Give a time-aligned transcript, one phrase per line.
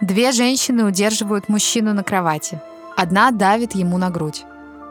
[0.00, 2.60] Две женщины удерживают мужчину на кровати.
[2.96, 4.44] Одна давит ему на грудь.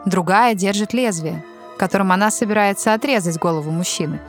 [0.04, 1.44] Другая держит лезвие,
[1.78, 4.20] которым она собирается отрезать голову мужчины.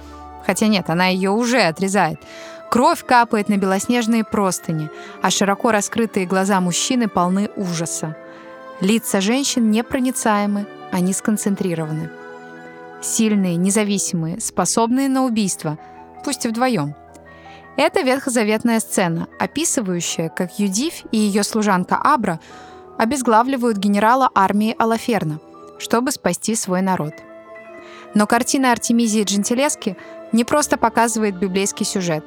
[0.45, 2.19] Хотя нет, она ее уже отрезает.
[2.71, 4.89] Кровь капает на белоснежные простыни,
[5.21, 8.15] а широко раскрытые глаза мужчины полны ужаса.
[8.79, 12.09] Лица женщин непроницаемы, они сконцентрированы.
[13.01, 15.77] Сильные, независимые, способные на убийство,
[16.23, 16.95] пусть и вдвоем.
[17.77, 22.39] Это ветхозаветная сцена, описывающая, как Юдив и ее служанка Абра
[22.97, 25.39] обезглавливают генерала армии Алаферна,
[25.77, 27.13] чтобы спасти свой народ.
[28.13, 29.95] Но картина Артемизии Джентилески
[30.31, 32.25] не просто показывает библейский сюжет,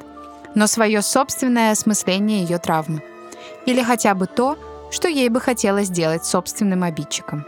[0.55, 3.03] но свое собственное осмысление ее травмы.
[3.67, 4.56] Или хотя бы то,
[4.91, 7.45] что ей бы хотелось сделать собственным обидчиком.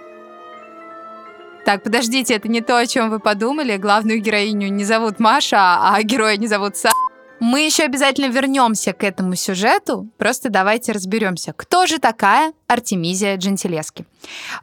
[1.64, 3.78] Так, подождите, это не то, о чем вы подумали.
[3.78, 6.90] Главную героиню не зовут Маша, а героя не зовут Са.
[7.46, 10.08] Мы еще обязательно вернемся к этому сюжету.
[10.16, 14.06] Просто давайте разберемся, кто же такая Артемизия Джентилески.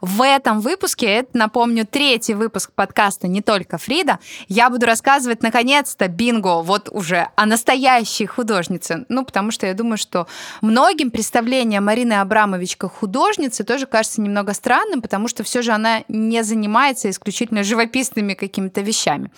[0.01, 6.07] В этом выпуске, это, напомню, третий выпуск подкаста «Не только Фрида», я буду рассказывать, наконец-то,
[6.07, 9.05] бинго, вот уже о настоящей художнице.
[9.09, 10.25] Ну, потому что я думаю, что
[10.61, 16.03] многим представление Марины Абрамович как художницы тоже кажется немного странным, потому что все же она
[16.07, 19.31] не занимается исключительно живописными какими-то вещами.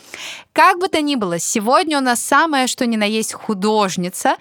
[0.53, 4.37] Как бы то ни было, сегодня у нас самое, что ни на есть художница,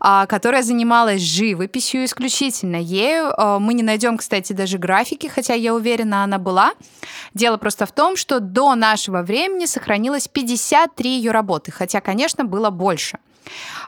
[0.00, 3.32] а, которая занималась живописью исключительно ею.
[3.36, 6.72] А, мы не найдем, кстати, даже графики, хотя я уверена, она была.
[7.34, 12.70] Дело просто в том, что до нашего времени сохранилось 53 ее работы, хотя, конечно, было
[12.70, 13.18] больше.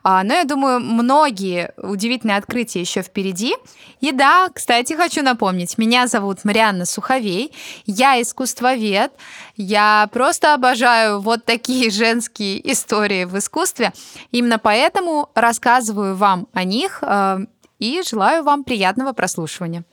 [0.02, 3.54] А, но я думаю, многие удивительные открытия еще впереди.
[4.00, 7.52] И да, кстати, хочу напомнить, меня зовут Марианна Суховей,
[7.86, 9.12] я искусствовед,
[9.56, 13.92] я просто обожаю вот такие женские истории в искусстве.
[14.30, 17.38] Именно поэтому рассказываю вам о них э,
[17.78, 19.84] и желаю вам приятного прослушивания.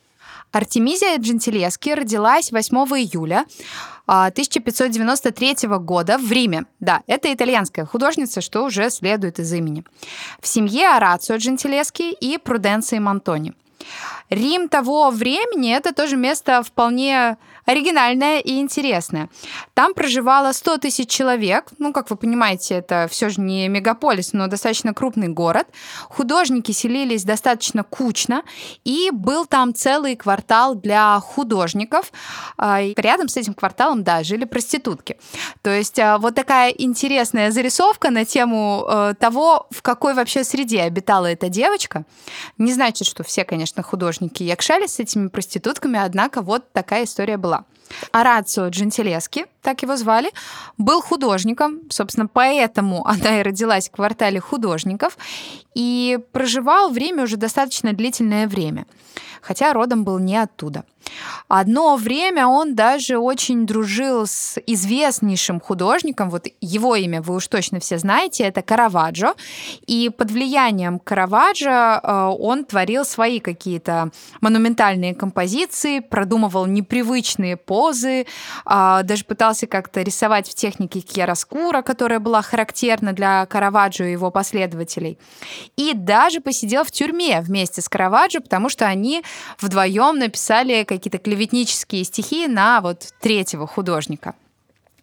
[0.51, 3.45] Артемизия Джентилески родилась 8 июля
[4.05, 6.65] 1593 а, года в Риме.
[6.79, 9.83] Да, это итальянская художница, что уже следует из имени.
[10.39, 13.53] В семье Орацио Джентилески и Пруденции Монтони.
[14.29, 19.29] Рим того времени это тоже место вполне оригинальная и интересная.
[19.73, 21.65] Там проживало 100 тысяч человек.
[21.79, 25.67] Ну, как вы понимаете, это все же не мегаполис, но достаточно крупный город.
[26.09, 28.43] Художники селились достаточно кучно,
[28.83, 32.11] и был там целый квартал для художников.
[32.57, 35.17] А, рядом с этим кварталом, да, жили проститутки.
[35.61, 40.81] То есть а, вот такая интересная зарисовка на тему э, того, в какой вообще среде
[40.81, 42.05] обитала эта девочка.
[42.57, 47.54] Не значит, что все, конечно, художники якшались с этими проститутками, однако вот такая история была
[47.89, 48.09] была.
[48.11, 50.31] Орацио Джентилески, так его звали,
[50.77, 55.17] был художником, собственно, поэтому она и родилась в квартале художников,
[55.73, 58.85] и проживал в Риме уже достаточно длительное время,
[59.41, 60.83] хотя родом был не оттуда.
[61.47, 67.79] Одно время он даже очень дружил с известнейшим художником, вот его имя вы уж точно
[67.79, 69.33] все знаете, это Караваджо,
[69.85, 74.11] и под влиянием Караваджо э, он творил свои какие-то
[74.41, 78.25] монументальные композиции, продумывал непривычные позы,
[78.65, 84.31] а, даже пытался как-то рисовать в технике кьяроскура, которая была характерна для Караваджо и его
[84.31, 85.17] последователей,
[85.75, 89.23] и даже посидел в тюрьме вместе с Караваджо, потому что они
[89.59, 94.35] вдвоем написали какие-то клеветнические стихи на вот третьего художника.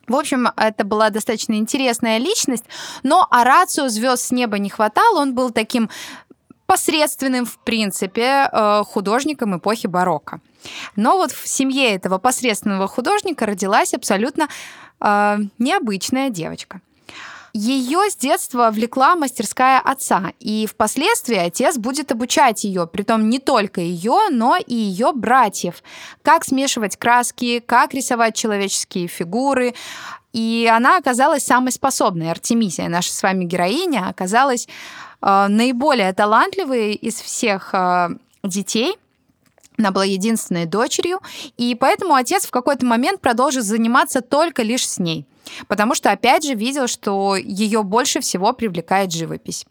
[0.09, 2.65] В общем, это была достаточно интересная личность,
[3.03, 5.91] но Орацио звезд с неба не хватало, он был таким
[6.67, 10.41] посредственным, в принципе, э, художником эпохи барокко.
[10.97, 14.49] Но вот в семье этого посредственного художника родилась абсолютно
[15.01, 16.81] э, необычная девочка–
[17.55, 23.83] ее с детства влекла мастерская отца, и впоследствии отец будет обучать ее, притом не только
[23.83, 25.83] ее, но и ее братьев,
[26.23, 29.75] как смешивать краски, как рисовать человеческие фигуры,
[30.33, 32.31] и она оказалась самой способной.
[32.31, 34.67] Артемисия, наша с вами героиня, оказалась
[35.21, 38.09] э, наиболее талантливой из всех э,
[38.43, 38.97] детей.
[39.79, 41.21] Она была единственной дочерью,
[41.57, 45.27] и поэтому отец в какой-то момент продолжит заниматься только лишь с ней.
[45.67, 49.67] Потому что, опять же, видел, что ее больше всего привлекает живопись.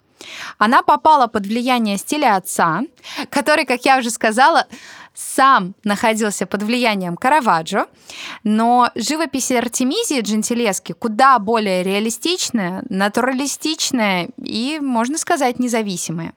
[0.57, 2.81] Она попала под влияние стиля отца,
[3.29, 4.67] который, как я уже сказала,
[5.13, 7.87] сам находился под влиянием Караваджо,
[8.43, 16.33] но живопись Артемизии Джентилески куда более реалистичная, натуралистичная и, можно сказать, независимая.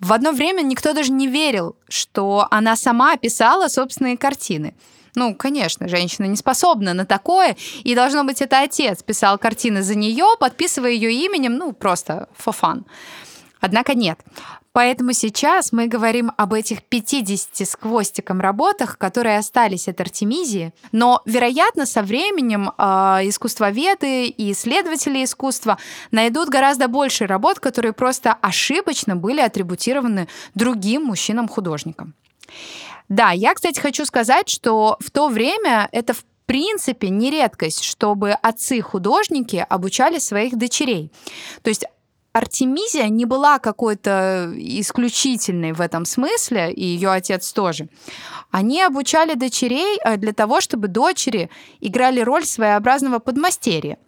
[0.00, 4.74] В одно время никто даже не верил, что она сама писала собственные картины–
[5.14, 9.94] ну, конечно, женщина не способна на такое, и должно быть, это отец писал картины за
[9.94, 12.84] нее, подписывая ее именем, ну, просто fun.
[13.60, 14.18] Однако нет.
[14.74, 20.74] Поэтому сейчас мы говорим об этих 50 с хвостиком работах, которые остались от Артемизии.
[20.90, 22.82] Но, вероятно, со временем э,
[23.28, 25.78] искусствоведы и исследователи искусства
[26.10, 30.26] найдут гораздо больше работ, которые просто ошибочно были атрибутированы
[30.56, 32.14] другим мужчинам-художникам.
[33.08, 38.32] Да, я, кстати, хочу сказать, что в то время это в принципе не редкость, чтобы
[38.32, 41.12] отцы-художники обучали своих дочерей.
[41.62, 41.84] То есть
[42.34, 47.88] Артемизия не была какой-то исключительной в этом смысле, и ее отец тоже.
[48.50, 51.48] Они обучали дочерей э, для того, чтобы дочери
[51.80, 53.98] играли роль своеобразного подмастерья.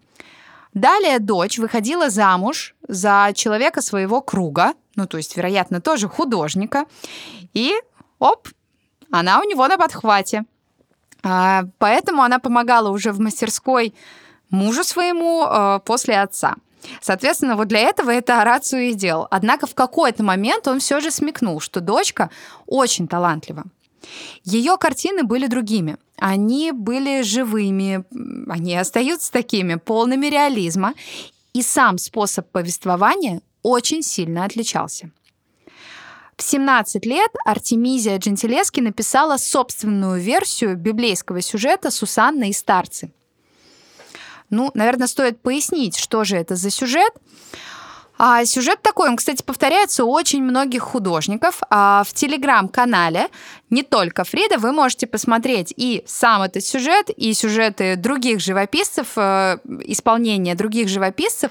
[0.74, 6.86] Далее дочь выходила замуж за человека своего круга, ну, то есть, вероятно, тоже художника,
[7.54, 7.74] и
[8.18, 8.48] оп,
[9.12, 10.46] она у него на подхвате.
[11.22, 13.94] А, поэтому она помогала уже в мастерской
[14.50, 16.56] мужу своему э, после отца.
[17.00, 19.26] Соответственно, вот для этого это Орацию и делал.
[19.30, 22.30] Однако в какой-то момент он все же смекнул, что дочка
[22.66, 23.64] очень талантлива.
[24.44, 25.96] Ее картины были другими.
[26.18, 28.04] Они были живыми,
[28.48, 30.94] они остаются такими, полными реализма.
[31.52, 35.10] И сам способ повествования очень сильно отличался.
[36.36, 43.10] В 17 лет Артемизия Джентилески написала собственную версию библейского сюжета «Сусанна и старцы».
[44.50, 47.12] Ну, наверное, стоит пояснить, что же это за сюжет.
[48.18, 51.60] А сюжет такой, он, кстати, повторяется у очень многих художников.
[51.68, 53.28] А в телеграм-канале
[53.68, 59.58] не только Фрида, вы можете посмотреть и сам этот сюжет, и сюжеты других живописцев, э,
[59.82, 61.50] исполнения других живописцев.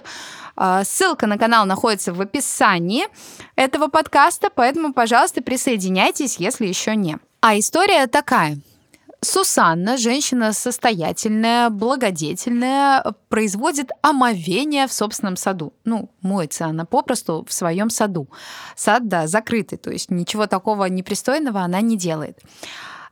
[0.57, 3.05] Э, ссылка на канал находится в описании
[3.55, 7.17] этого подкаста, поэтому, пожалуйста, присоединяйтесь, если еще не.
[7.41, 8.57] А история такая–
[9.25, 15.73] Сусанна, женщина состоятельная, благодетельная, производит омовение в собственном саду.
[15.83, 18.29] Ну, моется она попросту в своем саду.
[18.75, 22.39] Сад, да, закрытый, то есть ничего такого непристойного она не делает.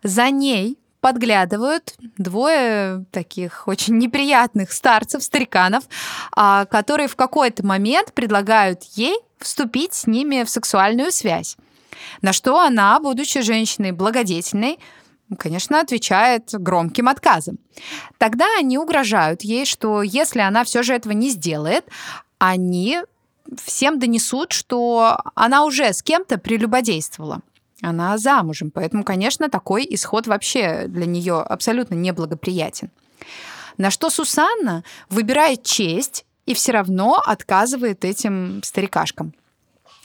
[0.03, 5.83] За ней подглядывают двое таких очень неприятных старцев, стариканов,
[6.31, 11.57] а, которые в какой-то момент предлагают ей вступить с ними в сексуальную связь.
[12.21, 14.79] На что она, будучи женщиной благодетельной,
[15.35, 17.59] конечно, отвечает громким отказом.
[18.17, 21.85] Тогда они угрожают ей, что если она все же этого не сделает,
[22.37, 22.99] они
[23.63, 27.41] всем донесут, что она уже с кем-то прелюбодействовала.
[27.81, 32.89] Она замужем, поэтому, конечно, такой исход вообще для нее абсолютно неблагоприятен.
[33.77, 39.33] На что Сусанна выбирает честь и все равно отказывает этим старикашкам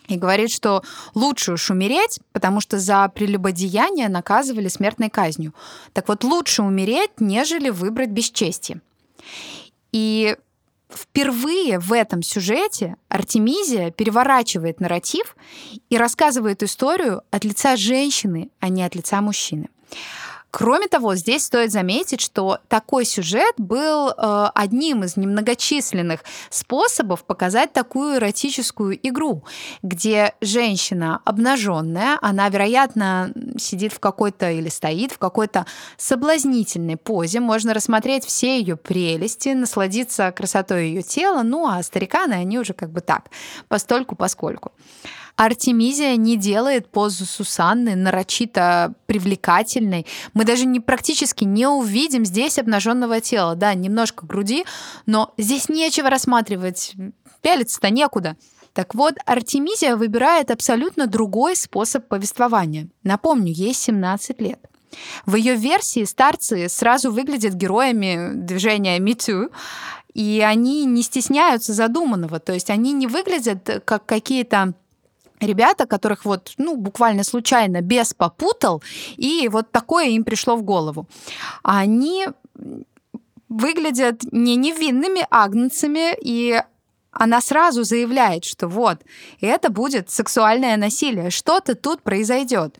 [0.09, 0.83] и говорит, что
[1.15, 5.55] лучше уж умереть, потому что за прелюбодеяние наказывали смертной казнью.
[5.93, 8.81] Так вот, лучше умереть, нежели выбрать бесчестие.
[9.93, 10.37] И
[10.91, 15.37] впервые в этом сюжете Артемизия переворачивает нарратив
[15.91, 19.69] и рассказывает историю от лица женщины, а не от лица мужчины.
[20.51, 27.75] Кроме того, здесь стоит заметить, что такой сюжет был э, одним из немногочисленных способов показать
[27.75, 29.45] такую эротическую игру,
[29.83, 35.67] где женщина обнаженная, она, вероятно, сидит в какой-то или стоит в какой-то
[35.99, 42.59] соблазнительной позе, можно рассмотреть все ее прелести, насладиться красотой ее тела, ну а стариканы, они
[42.59, 43.25] уже как бы так,
[43.69, 44.73] постольку поскольку.
[45.39, 50.05] Артемизия не делает позу Сусанны нарочито привлекательной.
[50.35, 53.55] Мы даже не, практически не увидим здесь обнаженного тела.
[53.55, 54.65] Да, немножко груди,
[55.07, 56.95] но здесь нечего рассматривать.
[57.41, 58.37] Пялиться-то некуда.
[58.73, 62.89] Так вот, Артемизия выбирает абсолютно другой способ повествования.
[63.05, 64.59] Напомню, ей 17 лет.
[65.25, 69.51] В ее версии старцы сразу выглядят героями движения МИТУ,
[70.15, 74.75] и они не стесняются задуманного, то есть они не выглядят как какие-то
[75.41, 78.83] ребята, которых вот, ну, буквально случайно бес попутал,
[79.17, 81.07] и вот такое им пришло в голову.
[81.63, 82.27] Они
[83.49, 86.61] выглядят не невинными агнцами, и
[87.11, 88.99] она сразу заявляет, что вот,
[89.41, 92.79] это будет сексуальное насилие, что-то тут произойдет.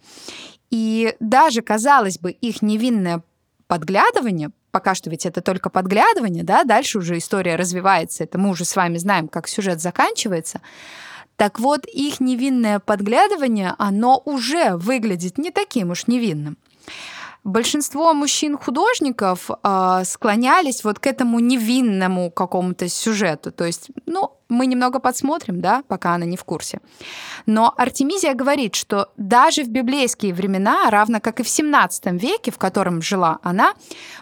[0.71, 3.23] И даже, казалось бы, их невинное
[3.67, 8.65] подглядывание, пока что ведь это только подглядывание, да, дальше уже история развивается, это мы уже
[8.65, 10.61] с вами знаем, как сюжет заканчивается,
[11.39, 16.59] так вот, их невинное подглядывание, оно уже выглядит не таким уж невинным.
[17.45, 23.53] Большинство мужчин-художников э, склонялись вот к этому невинному какому-то сюжету.
[23.53, 26.81] То есть, ну, мы немного подсмотрим, да, пока она не в курсе.
[27.47, 32.59] Но Артемизия говорит, что даже в библейские времена, равно как и в 17 веке, в
[32.59, 33.75] котором жила она,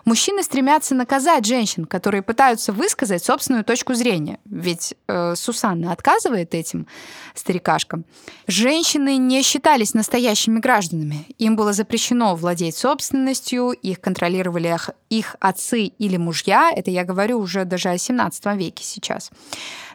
[0.05, 4.39] мужчины стремятся наказать женщин, которые пытаются высказать собственную точку зрения.
[4.45, 6.87] Ведь э, Сусанна отказывает этим
[7.35, 8.05] старикашкам.
[8.47, 11.27] Женщины не считались настоящими гражданами.
[11.39, 14.67] Им было запрещено владеть собственностью, их контролировали
[15.11, 16.73] их отцы или мужья.
[16.75, 19.31] Это я говорю уже даже о 17 веке сейчас.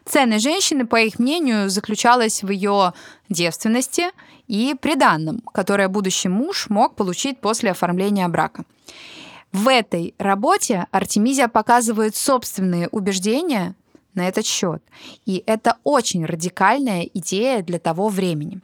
[0.06, 2.94] Ценность женщины, по их мнению, заключалась в ее
[3.30, 4.12] девственности
[4.48, 8.66] и приданном, которое будущий муж мог получить после оформления брака.
[9.52, 13.76] В этой работе Артемизия показывает собственные убеждения
[14.14, 14.82] на этот счет.
[15.26, 18.62] И это очень радикальная идея для того времени.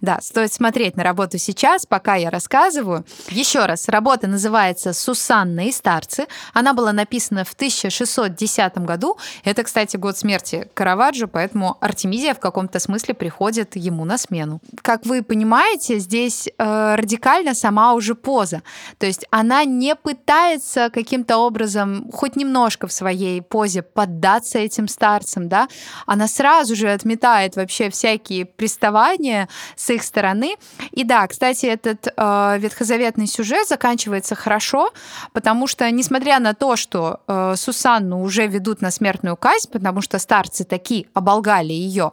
[0.00, 3.04] Да, стоит смотреть на работу сейчас, пока я рассказываю.
[3.30, 6.26] Еще раз, работа называется «Сусанна и старцы».
[6.52, 9.16] Она была написана в 1610 году.
[9.44, 14.60] Это, кстати, год смерти Караваджо, поэтому Артемизия в каком-то смысле приходит ему на смену.
[14.82, 18.62] Как вы понимаете, здесь э, радикально сама уже поза.
[18.98, 25.48] То есть она не пытается каким-то образом хоть немножко в своей позе поддаться этим старцам,
[25.48, 25.68] да,
[26.06, 30.56] она сразу же отметает вообще всякие приставания, с их стороны.
[30.92, 34.90] И да, кстати, этот э, ветхозаветный сюжет заканчивается хорошо,
[35.32, 40.18] потому что, несмотря на то, что э, Сусанну уже ведут на смертную казнь, потому что
[40.18, 42.12] старцы такие оболгали ее,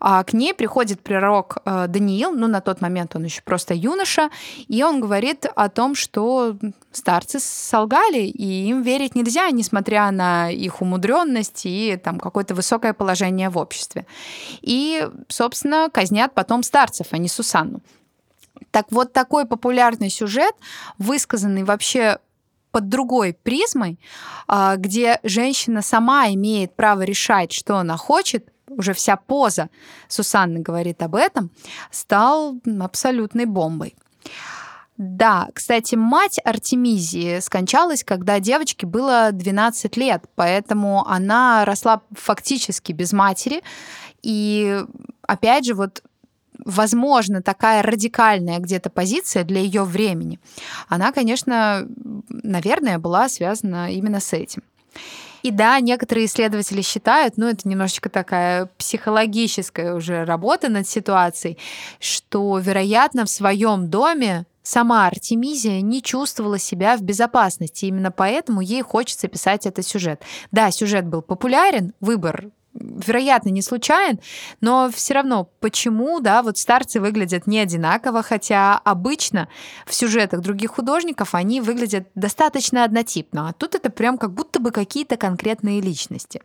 [0.00, 4.30] э, к ней приходит пророк э, Даниил, ну, на тот момент он еще просто юноша,
[4.68, 6.56] и он говорит о том, что
[6.92, 13.48] старцы солгали, и им верить нельзя, несмотря на их умудренность и там какое-то высокое положение
[13.48, 14.06] в обществе.
[14.60, 16.81] И, собственно, казнят потом старцев,
[17.12, 17.80] а не Сусанну.
[18.70, 20.54] Так вот, такой популярный сюжет,
[20.98, 22.18] высказанный вообще
[22.70, 24.00] под другой призмой,
[24.48, 29.68] а, где женщина сама имеет право решать, что она хочет, уже вся поза
[30.08, 31.50] Сусанны говорит об этом,
[31.90, 33.94] стал абсолютной бомбой.
[34.96, 43.12] Да, кстати, мать Артемизии скончалась, когда девочке было 12 лет, поэтому она росла фактически без
[43.12, 43.62] матери.
[44.22, 44.84] И
[45.26, 46.02] опять же, вот
[46.64, 50.38] возможно, такая радикальная где-то позиция для ее времени,
[50.88, 51.86] она, конечно,
[52.28, 54.62] наверное, была связана именно с этим.
[55.42, 61.58] И да, некоторые исследователи считают, ну это немножечко такая психологическая уже работа над ситуацией,
[61.98, 67.86] что, вероятно, в своем доме сама Артемизия не чувствовала себя в безопасности.
[67.86, 70.22] Именно поэтому ей хочется писать этот сюжет.
[70.52, 74.20] Да, сюжет был популярен, выбор вероятно, не случайен,
[74.60, 79.48] но все равно, почему, да, вот старцы выглядят не одинаково, хотя обычно
[79.86, 84.70] в сюжетах других художников они выглядят достаточно однотипно, а тут это прям как будто бы
[84.70, 86.42] какие-то конкретные личности.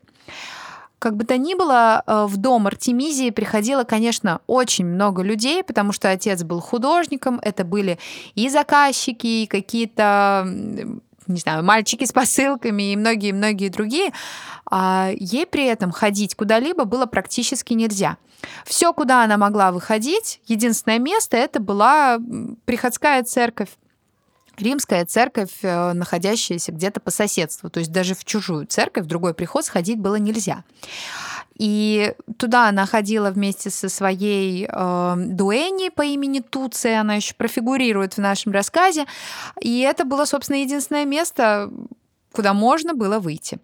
[1.00, 5.92] Как бы то ни было, э, в дом Артемизии приходило, конечно, очень много людей, потому
[5.92, 8.00] что отец был художником, это были
[8.34, 10.48] и заказчики, и какие-то
[11.28, 14.12] не знаю, мальчики с посылками и многие-многие другие,
[14.70, 18.18] а ей при этом ходить куда-либо было практически нельзя.
[18.66, 22.20] Все, куда она могла выходить, единственное место это была
[22.66, 23.70] приходская церковь
[24.58, 27.70] римская церковь, э, находящаяся где-то по соседству.
[27.70, 30.64] То есть даже в чужую церковь, в другой приход сходить было нельзя.
[31.58, 38.14] И туда она ходила вместе со своей э, дуэни по имени Туция, она еще профигурирует
[38.14, 39.06] в нашем рассказе.
[39.60, 41.72] И это было, собственно, единственное место,
[42.32, 43.60] куда можно было выйти.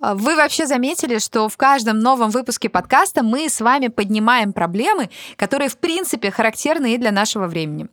[0.00, 5.10] А вы вообще заметили, что в каждом новом выпуске подкаста мы с вами поднимаем проблемы,
[5.36, 7.86] которые в принципе характерны и для нашего времени.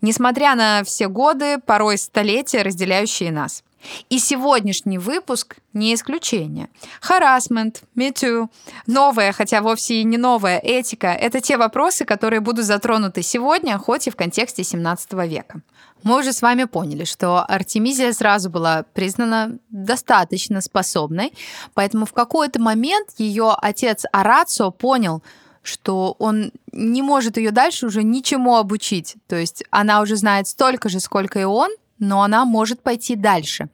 [0.00, 3.64] Несмотря на все годы, порой столетия, разделяющие нас.
[4.10, 6.68] И сегодняшний выпуск не исключение.
[7.00, 8.48] Харасмент, MeToo,
[8.86, 14.06] новая, хотя вовсе и не новая этика– это те вопросы, которые будут затронуты сегодня, хоть
[14.06, 15.62] и в контексте 17 века.
[16.02, 21.32] Мы уже с вами поняли, что Артемизия сразу была признана достаточно способной,
[21.72, 25.22] поэтому в какой-то момент ее отец Арацио понял,
[25.62, 29.16] что он не может ее дальше уже ничему обучить.
[29.26, 33.68] То есть она уже знает столько же, сколько и он, но она может пойти дальше.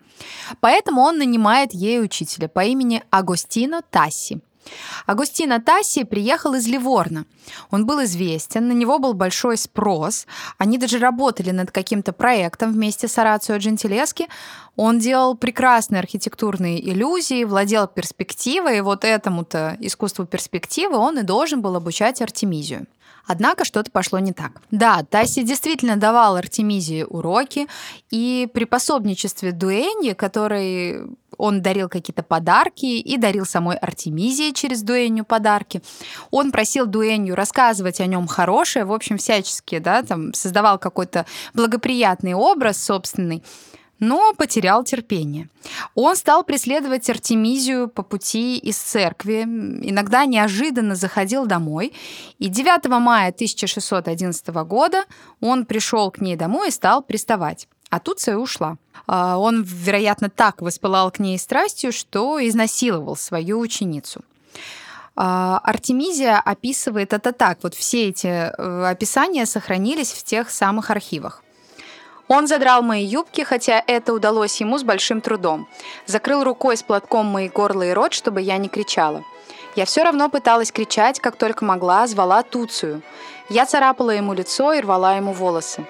[0.61, 4.41] Поэтому он нанимает ей учителя по имени Агостино Тасси.
[5.07, 7.25] Агустино Тасси приехал из Ливорна.
[7.71, 10.27] Он был известен, на него был большой спрос.
[10.59, 14.29] Они даже работали над каким-то проектом вместе с Арацио Джентилески.
[14.77, 21.61] Он делал прекрасные архитектурные иллюзии, владел перспективой, и вот этому-то искусству перспективы он и должен
[21.61, 22.87] был обучать Артемизию.
[23.27, 24.61] Однако что-то пошло не так.
[24.71, 27.67] Да, Тасси действительно давал Артемизии уроки,
[28.11, 31.03] и при пособничестве Дуэни, который
[31.37, 35.83] он дарил какие-то подарки и дарил самой Артемизии через Дуэнью подарки.
[36.31, 42.35] Он просил Дуэнью рассказывать о нем хорошее, в общем, всячески, да, там создавал какой-то благоприятный
[42.35, 43.43] образ собственный
[44.01, 45.49] но потерял терпение.
[45.95, 51.93] Он стал преследовать Артемизию по пути из церкви, иногда неожиданно заходил домой,
[52.39, 55.05] и 9 мая 1611 года
[55.41, 57.69] он пришел к ней домой и стал приставать.
[57.91, 58.79] А Туция ушла.
[59.07, 64.23] А, он, вероятно, так воспылал к ней страстью, что изнасиловал свою ученицу.
[65.17, 67.59] А, Артемизия описывает это так.
[67.63, 71.43] Вот все эти э, описания сохранились в тех самых архивах.
[72.33, 75.67] Он задрал мои юбки, хотя это удалось ему с большим трудом.
[76.07, 79.25] Закрыл рукой с платком мои горло и рот, чтобы я не кричала.
[79.75, 83.03] Я все равно пыталась кричать, как только могла, звала Туцию.
[83.49, 85.85] Я царапала ему лицо и рвала ему волосы.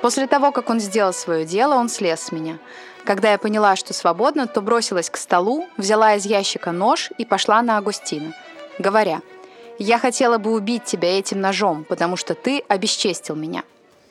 [0.00, 2.58] После того, как он сделал свое дело, он слез с меня.
[3.04, 7.60] Когда я поняла, что свободна, то бросилась к столу, взяла из ящика нож и пошла
[7.60, 8.32] на Агустина,
[8.78, 9.20] говоря,
[9.78, 13.64] «Я хотела бы убить тебя этим ножом, потому что ты обесчестил меня».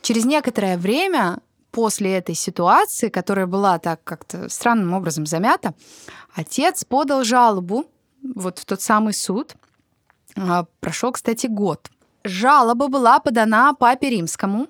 [0.03, 1.39] Через некоторое время
[1.74, 5.74] после этой ситуации, которая была так как-то странным образом замята,
[6.34, 7.86] отец подал жалобу
[8.36, 9.56] вот в тот самый суд.
[10.38, 11.89] А, Прошел, кстати, год.
[12.24, 14.68] Жалоба была подана папе римскому,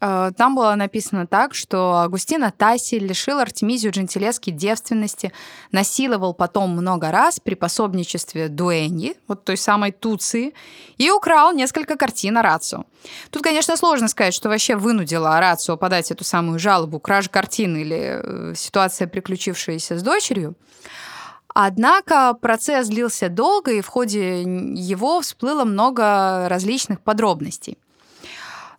[0.00, 5.32] там было написано так, что Агустина Таси лишил Артемизию Джентилески девственности,
[5.72, 10.54] насиловал потом много раз при пособничестве Дуэньи, вот той самой Туции,
[10.98, 12.84] и украл несколько картин Арацио.
[13.30, 18.20] Тут, конечно, сложно сказать, что вообще вынудила Арацио подать эту самую жалобу, кража картин или
[18.22, 20.54] э, ситуация, приключившаяся с дочерью.
[21.54, 27.78] Однако процесс длился долго, и в ходе его всплыло много различных подробностей.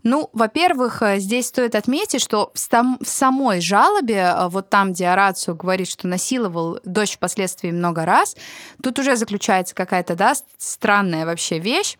[0.03, 4.93] Ну, во-первых, э, здесь стоит отметить, что в, сам, в самой жалобе, э, вот там,
[4.93, 8.35] где Арацио говорит, что насиловал дочь впоследствии много раз,
[8.81, 11.97] тут уже заключается какая-то, да, странная вообще вещь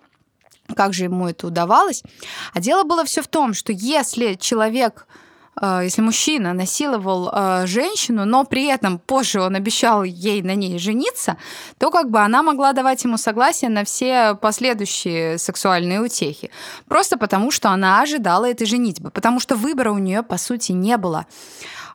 [0.76, 2.04] как же ему это удавалось.
[2.54, 5.08] А дело было все в том, что если человек
[5.62, 11.38] если мужчина насиловал э, женщину, но при этом позже он обещал ей на ней жениться,
[11.78, 16.50] то как бы она могла давать ему согласие на все последующие сексуальные утехи.
[16.88, 20.98] Просто потому, что она ожидала этой женитьбы, потому что выбора у нее, по сути, не
[20.98, 21.26] было.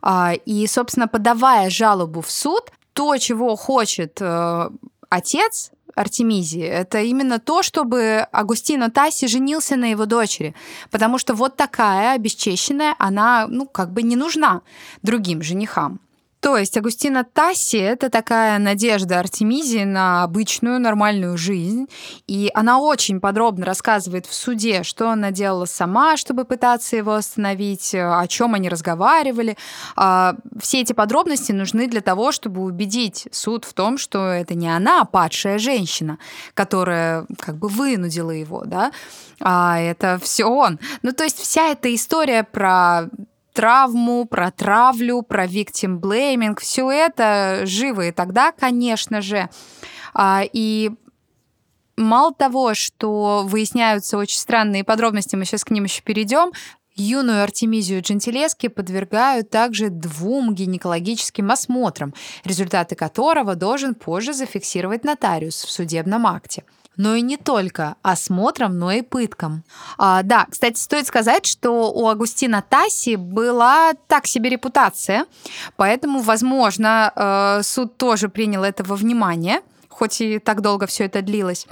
[0.03, 4.69] А, и, собственно, подавая жалобу в суд, то, чего хочет э,
[5.09, 6.63] отец, Артемизии.
[6.63, 10.55] Это именно то, чтобы Агустино Таси женился на его дочери.
[10.91, 14.63] Потому что вот такая обесчещенная, она, ну, как бы не нужна
[15.03, 16.01] другим женихам.
[16.45, 21.87] То есть Агустина Тасси— это такая надежда Артемизии на обычную нормальную жизнь.
[22.27, 27.95] И она очень подробно рассказывает в суде, что она делала сама, чтобы пытаться его остановить,
[27.95, 29.57] о чем они разговаривали.
[29.97, 34.69] А, все эти подробности нужны для того, чтобы убедить суд в том, что это не
[34.69, 36.19] она, а падшая женщина,
[36.53, 38.93] которая как бы вынудила его, да,
[39.41, 40.79] а это все он.
[41.01, 43.09] Ну, то есть вся эта история про
[43.55, 49.49] травму, про травлю, про victim blaming, все это живо и тогда, конечно же.
[50.13, 50.91] А, и
[51.97, 56.53] мало того, что выясняются очень странные подробности, мы сейчас к ним еще перейдем,
[56.97, 62.15] Юную Артемизию Джентилески подвергают также двум гинекологическим осмотрам,
[62.45, 66.63] результаты которого должен позже зафиксировать нотариус в судебном акте
[66.97, 69.65] но и не только осмотром, но и пыткам.
[69.99, 75.27] А, да, кстати, стоит сказать, что у Агустина Таси была так себе репутация,
[75.77, 79.61] поэтому, возможно, э, суд тоже принял это во внимание–
[79.95, 81.67] хоть и так долго все это длилось.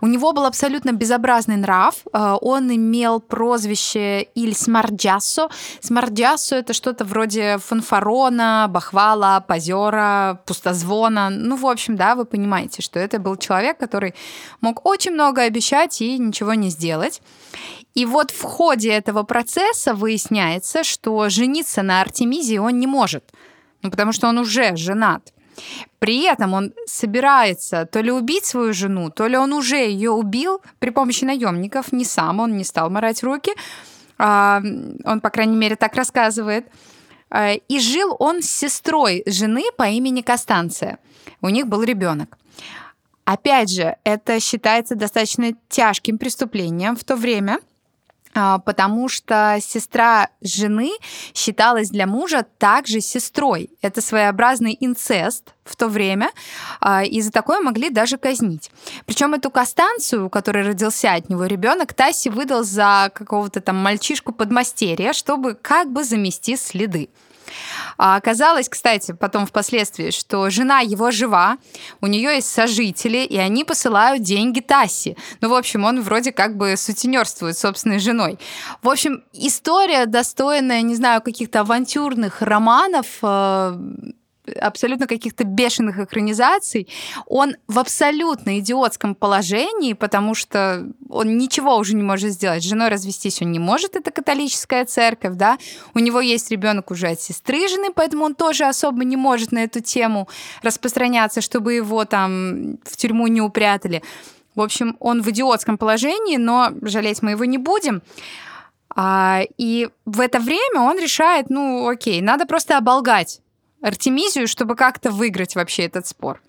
[0.00, 1.94] У него был абсолютно безобразный нрав.
[2.12, 5.48] Э, он имел прозвище Иль Смарджассо.
[5.80, 11.30] Смарджассо— это что-то вроде фанфарона, бахвала, позера, пустозвона.
[11.30, 14.14] Ну, в общем, да, вы понимаете, что это был человек, который
[14.60, 17.22] мог очень много обещать и ничего не сделать.
[17.94, 23.24] И вот в ходе этого процесса выясняется, что жениться на Артемизе он не может,
[23.82, 25.32] ну, потому что он уже женат.
[25.98, 30.60] При этом он собирается то ли убить свою жену, то ли он уже ее убил
[30.78, 33.52] при помощи наемников, не сам, он не стал морать руки.
[34.18, 34.60] А,
[35.04, 36.66] он, по крайней мере, так рассказывает.
[37.30, 40.98] А, и жил он с сестрой жены по имени Костанция.
[41.40, 42.36] У них был ребенок.
[43.24, 47.58] Опять же, это считается достаточно тяжким преступлением в то время–
[48.34, 50.90] потому что сестра жены
[51.34, 53.70] считалась для мужа также сестрой.
[53.82, 56.30] Это своеобразный инцест в то время,
[56.80, 58.70] а, и за такое могли даже казнить.
[59.06, 64.32] Причем эту Костанцию, у которой родился от него ребенок, Таси выдал за какого-то там мальчишку
[64.32, 67.10] подмастерья, чтобы как бы замести следы.
[67.96, 71.58] А оказалось, кстати, потом впоследствии, что жена его жива,
[72.00, 75.16] у нее есть сожители, и они посылают деньги Тасси.
[75.40, 78.38] Ну, в общем, он вроде как бы сутенерствует собственной женой.
[78.82, 83.78] В общем, история достойная, не знаю, каких-то авантюрных романов, э,
[84.60, 86.88] абсолютно каких-то бешеных экранизаций,
[87.26, 92.62] он в абсолютно идиотском положении, потому что он ничего уже не может сделать.
[92.62, 95.58] С женой развестись он не может, это католическая церковь, да.
[95.94, 99.64] У него есть ребенок уже от сестры жены, поэтому он тоже особо не может на
[99.64, 100.28] эту тему
[100.62, 104.02] распространяться, чтобы его там в тюрьму не упрятали.
[104.54, 108.02] В общем, он в идиотском положении, но жалеть мы его не будем.
[109.00, 113.40] А, и в это время он решает, ну, окей, надо просто оболгать
[113.82, 116.40] Артемизию, чтобы как-то выиграть вообще этот спор.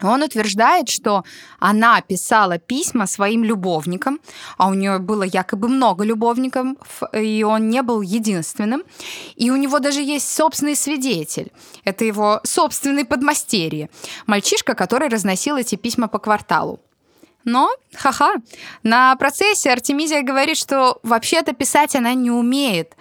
[0.00, 1.24] Он утверждает, что
[1.58, 4.20] она писала письма своим любовникам,
[4.56, 6.76] а у нее было якобы много любовников,
[7.12, 8.84] и он не был единственным.
[9.34, 11.50] И у него даже есть собственный свидетель.
[11.84, 13.90] Это его собственный подмастерье.
[14.26, 16.80] Мальчишка, который разносил эти письма по кварталу.
[17.44, 18.34] Но, ха-ха,
[18.82, 22.94] на процессе Артемизия говорит, что вообще-то писать она не умеет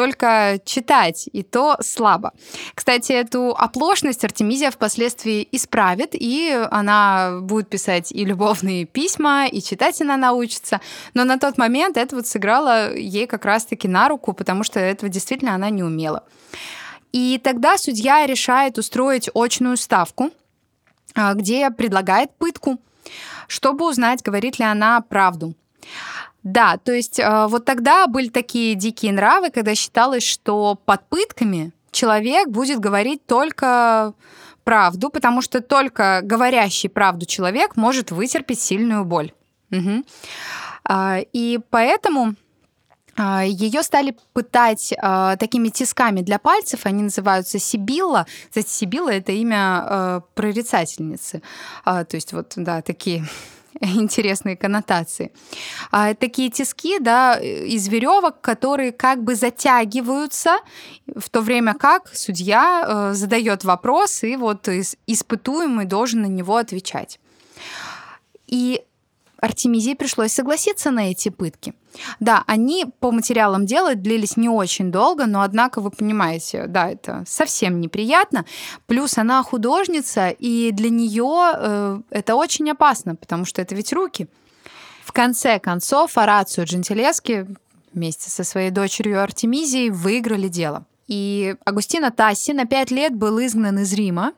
[0.00, 2.32] только читать, и то слабо.
[2.74, 10.00] Кстати, эту оплошность Артемизия впоследствии исправит, и она будет писать и любовные письма, и читать
[10.00, 10.80] она научится.
[11.12, 15.10] Но на тот момент это вот сыграло ей как раз-таки на руку, потому что этого
[15.10, 16.24] действительно она не умела.
[17.12, 20.30] И тогда судья решает устроить очную ставку,
[21.14, 22.78] а, где предлагает пытку,
[23.48, 25.54] чтобы узнать, говорит ли она правду.
[26.42, 31.72] Да, то есть э, вот тогда были такие дикие нравы, когда считалось, что под пытками
[31.90, 34.14] человек будет говорить только
[34.64, 39.32] правду, потому что только говорящий правду человек может вытерпеть сильную боль.
[39.70, 40.04] Угу.
[41.32, 42.34] И поэтому
[43.16, 48.26] а, ее стали пытать э, такими тисками для пальцев, они называются Сибилла.
[48.48, 51.42] Кстати, Сибилла это имя э, прорицательницы.
[51.84, 53.26] Э, то есть вот, да, такие
[53.96, 55.32] интересные коннотации.
[55.90, 60.58] А, такие тиски, да, из веревок, которые как бы затягиваются,
[61.16, 64.68] в то время как судья э, задает вопрос, и вот
[65.06, 67.18] испытуемый должен на него отвечать.
[68.46, 68.82] И
[69.40, 71.74] Артемизии пришлось согласиться на эти пытки.
[72.20, 77.24] Да, они по материалам дела длились не очень долго, но однако вы понимаете, да, это
[77.26, 78.44] совсем неприятно.
[78.86, 84.28] Плюс она художница, и для нее э, это очень опасно, потому что это ведь руки.
[85.04, 87.48] В конце концов, Арацию Джентилески
[87.92, 90.86] вместе со своей дочерью Артемизией выиграли дело.
[91.08, 94.32] И Агустина Тасси на пять лет был изгнан из Рима,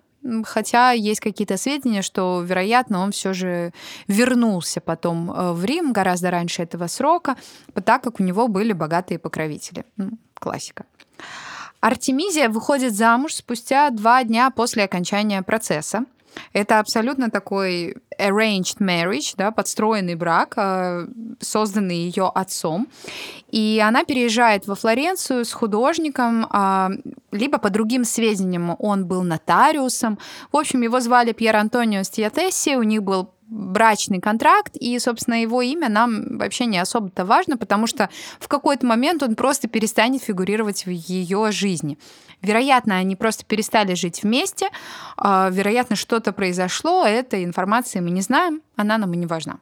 [0.44, 3.72] Хотя есть какие-то сведения, что, вероятно, он все же
[4.06, 7.36] вернулся потом э, в Рим гораздо раньше этого срока,
[7.84, 9.84] так как у него были богатые покровители.
[10.34, 10.84] Классика.
[11.80, 16.04] Артемизия выходит замуж спустя два дня после окончания процесса.
[16.52, 21.06] Это абсолютно такой arranged marriage, да, подстроенный брак, э,
[21.40, 22.88] созданный ее отцом.
[23.50, 26.90] И она переезжает во Флоренцию с художником, а,
[27.32, 30.18] либо по другим сведениям он был нотариусом.
[30.50, 35.60] В общем, его звали Пьер Антонио Стиатесси, у них был брачный контракт, и, собственно, его
[35.62, 38.08] имя нам вообще не особо-то важно, потому что
[38.40, 41.98] в какой-то момент он просто перестанет фигурировать в ее жизни.
[42.40, 44.68] Вероятно, они просто перестали жить вместе,
[45.16, 49.58] а, вероятно, что-то произошло, этой информации мы не знаем, она нам и не важна.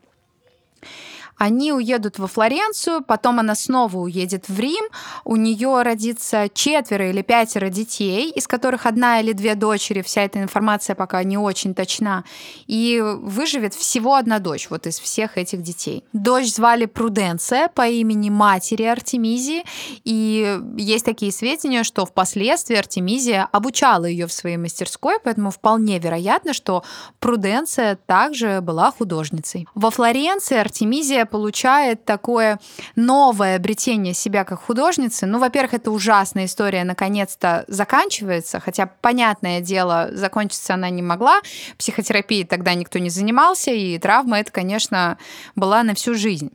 [1.41, 4.85] Они уедут во Флоренцию, потом она снова уедет в Рим.
[5.25, 10.03] У нее родится четверо или пятеро детей, из которых одна или две дочери.
[10.03, 12.25] Вся эта информация пока не очень точна.
[12.67, 16.05] И выживет всего одна дочь вот из всех этих детей.
[16.13, 19.65] Дочь звали Пруденция по имени матери Артемизии.
[20.05, 26.53] И есть такие сведения, что впоследствии Артемизия обучала ее в своей мастерской, поэтому вполне вероятно,
[26.53, 26.85] что
[27.19, 29.67] Пруденция также была художницей.
[29.75, 32.61] Во Флоренции Артемизия получает такое
[32.97, 35.27] новое обретение себя как художницы.
[35.27, 41.41] Ну, во-первых, это ужасная история наконец-то заканчивается, хотя, понятное дело, закончиться она не могла.
[41.79, 45.17] Психотерапией тогда никто не занимался, и травма это, конечно,
[45.55, 46.53] была на всю жизнь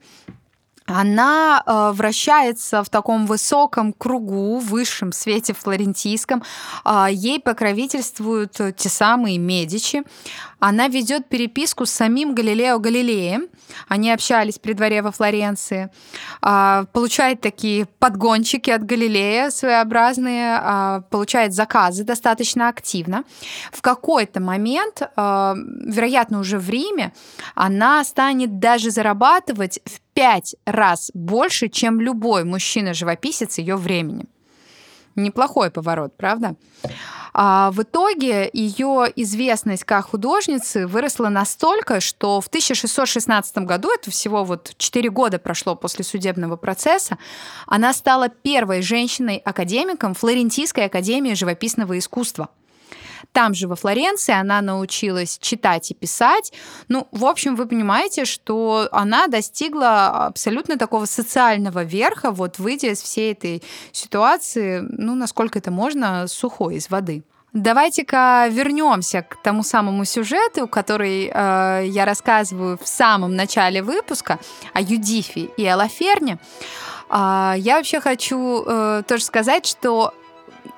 [0.86, 6.44] она э, вращается в таком высоком кругу, высшем свете флорентийском.
[6.86, 10.04] Э, ей покровительствуют те самые Медичи.
[10.60, 13.48] Она ведет переписку с самим Галилео Галилеем.
[13.88, 15.90] Они общались при дворе во Флоренции.
[16.42, 23.24] Э, получает такие подгончики от Галилея своеобразные, э, получает заказы достаточно активно.
[23.72, 27.14] В какой-то момент, э, вероятно, уже в Риме,
[27.56, 34.26] она станет даже зарабатывать в пять раз больше, чем любой мужчина-живописец ее времени.
[35.16, 36.56] Неплохой поворот, правда?
[37.38, 44.46] А в итоге ее известность как художницы выросла настолько, что в 1616 году, это всего
[44.46, 47.18] вот 4 года прошло после судебного процесса,
[47.68, 52.50] она стала первой женщиной-академиком Флорентийской академии живописного искусства–
[53.32, 56.54] там же во Флоренции она научилась читать и писать.
[56.88, 63.02] Ну, в общем, вы понимаете, что она достигла абсолютно такого социального верха, вот выйдя из
[63.02, 67.24] всей этой ситуации, ну, насколько это можно, сухой из воды.
[67.56, 74.40] Давайте-ка вернемся к тому самому сюжету, который э, я рассказываю в самом начале выпуска
[74.74, 76.38] о Юдифе и Алаферне.
[77.10, 80.14] Э, я вообще хочу э, тоже сказать, что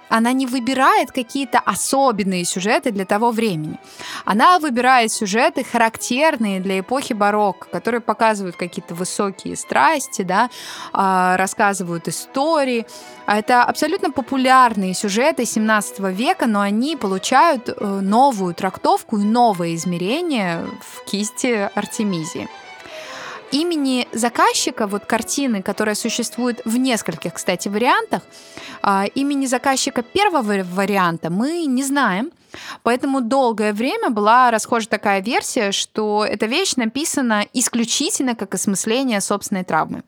[0.10, 3.80] она не выбирает какие-то особенные сюжеты для того времени.
[4.26, 10.50] Она выбирает сюжеты, характерные для эпохи барокко, которые показывают какие-то высокие страсти, да,
[10.93, 12.86] а, рассказывают истории.
[13.26, 19.76] А это абсолютно популярные сюжеты 17 века, но они получают э, новую трактовку и новое
[19.76, 22.48] измерение в кисти Артемизии
[23.51, 28.21] имени заказчика, вот картины, которая существует в нескольких, кстати, вариантах,
[28.81, 32.31] а, имени заказчика первого варианта мы не знаем.
[32.83, 39.63] Поэтому долгое время была расхожа такая версия, что эта вещь написана исключительно как осмысление собственной
[39.63, 40.03] травмы.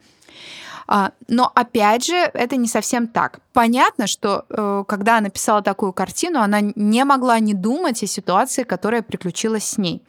[0.91, 3.41] А, но опять же, это не совсем так.
[3.53, 8.63] Понятно, что э, когда она писала такую картину, она не могла не думать о ситуации,
[8.63, 10.01] которая приключилась с ней.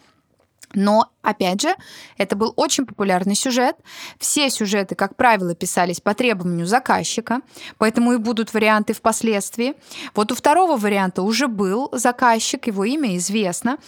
[0.72, 1.74] Но, опять же,
[2.16, 3.76] это был очень популярный сюжет.
[4.18, 7.40] Все сюжеты, как правило, писались по требованию заказчика,
[7.78, 9.74] поэтому и будут варианты впоследствии.
[10.14, 13.78] Вот у второго варианта уже был заказчик, его имя известно.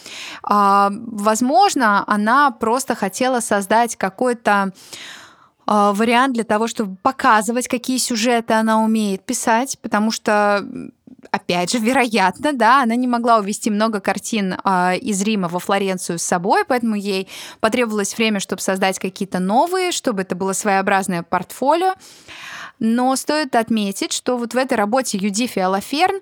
[0.42, 4.72] А, возможно, она просто хотела создать какой-то
[5.66, 10.66] а, вариант для того, чтобы показывать, какие сюжеты она умеет писать, потому что
[11.30, 16.18] опять же, вероятно, да, она не могла увезти много картин э, из Рима во Флоренцию
[16.18, 17.28] с собой, поэтому ей
[17.60, 21.94] потребовалось время, чтобы создать какие-то новые, чтобы это было своеобразное портфолио.
[22.78, 26.20] Но стоит отметить, что вот в этой работе Юдифи Алаферн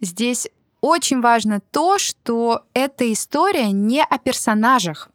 [0.00, 0.48] здесь
[0.80, 5.10] очень важно то, что эта история не о персонажах,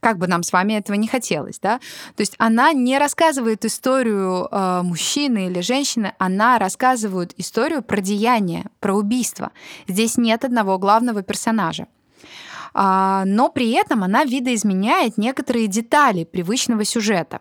[0.00, 1.78] как бы нам с вами этого не хотелось, да.
[2.16, 8.66] То есть она не рассказывает историю э, мужчины или женщины, она рассказывает историю про деяние,
[8.80, 9.52] про убийство.
[9.86, 11.86] Здесь нет одного главного персонажа.
[12.72, 17.40] А, но при этом она видоизменяет некоторые детали привычного сюжета.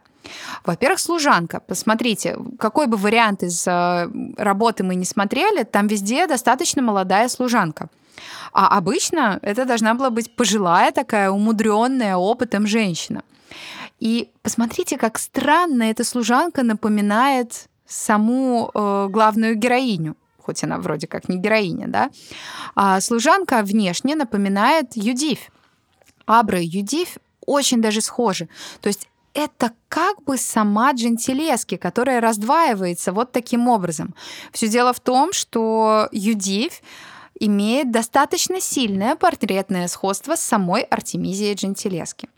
[0.65, 1.59] Во-первых, служанка.
[1.59, 7.89] Посмотрите, какой бы вариант из э, работы мы не смотрели, там везде достаточно молодая служанка.
[8.51, 13.23] А обычно это должна была быть пожилая такая, умудренная опытом женщина.
[13.99, 20.15] И посмотрите, как странно эта служанка напоминает саму э, главную героиню
[20.49, 22.09] хоть она вроде как не героиня, да.
[22.73, 25.39] А служанка внешне напоминает Юдив.
[26.25, 28.49] Абра и Юдив очень даже схожи.
[28.81, 29.07] То есть
[29.39, 34.13] это как бы сама Джентилески, которая раздваивается вот таким образом.
[34.51, 36.81] Все дело в том, что Юдив
[37.39, 42.29] имеет достаточно сильное портретное сходство с самой Артемизией Джентилески.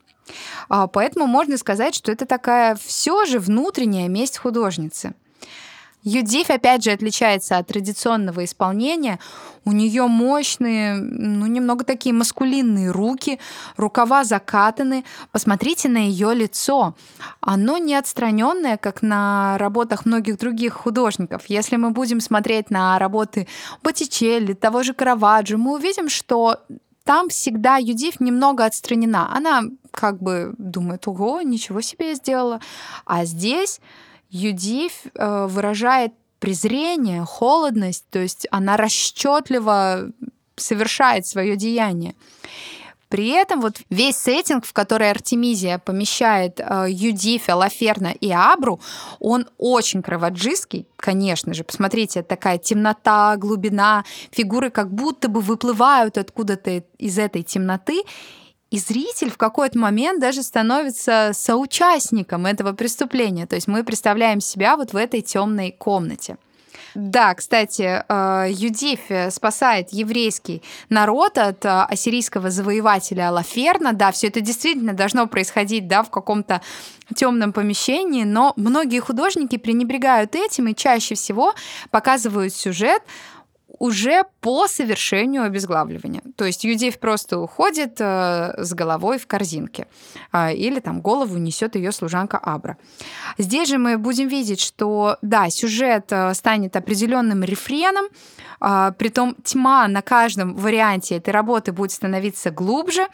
[0.70, 5.14] А, поэтому можно сказать, что это такая все же внутренняя месть художницы.
[6.04, 9.20] Юдив, опять же, отличается от традиционного исполнения.
[9.66, 13.40] У нее мощные, ну, немного такие маскулинные руки,
[13.78, 15.06] рукава закатаны.
[15.32, 16.96] Посмотрите на ее лицо.
[17.40, 21.44] Оно не отстраненное, как на работах многих других художников.
[21.48, 23.48] Если мы будем смотреть на работы
[23.84, 26.58] Боттичелли, того же Караваджо, мы увидим, что
[27.04, 29.36] там всегда Юдив немного отстранена.
[29.36, 32.62] Она как бы думает, ого, ничего себе я сделала.
[33.06, 33.80] А здесь
[34.32, 40.12] Юдив э, выражает презрение, холодность, то есть она расчетливо
[40.56, 42.16] совершает свое деяние.
[43.10, 48.80] При этом вот весь сеттинг, в который Артемизия помещает э, Юдифа, Лаферна и Абру,
[49.20, 51.66] он очень кроводжистский, конечно же.
[51.66, 58.04] Посмотрите, такая темнота, глубина, фигуры как будто бы выплывают откуда-то из этой темноты,
[58.72, 63.46] и зритель в какой-то момент даже становится соучастником этого преступления.
[63.46, 66.38] То есть мы представляем себя вот в этой темной комнате.
[66.94, 73.94] Да, кстати, э, Юдиф спасает еврейский народ от э, ассирийского завоевателя Алаферна.
[73.94, 76.62] Да, все это действительно должно происходить да, в каком-то
[77.16, 81.54] темном помещении, но многие художники пренебрегают этим и чаще всего
[81.92, 83.02] показывают сюжет
[83.82, 86.22] уже по совершению обезглавливания.
[86.36, 89.88] То есть Юдеев просто уходит э, с головой в корзинке.
[90.32, 92.78] Э, или там голову несет ее служанка Абра.
[93.40, 98.06] Здесь же мы будем видеть, что да, сюжет э, станет определенным рефреном,
[99.00, 103.08] притом тьма на каждом варианте этой работы будет становиться глубже.